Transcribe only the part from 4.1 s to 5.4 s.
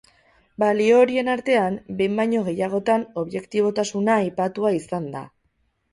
aipatua izan da.